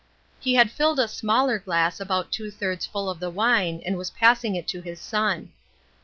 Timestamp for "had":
0.55-0.71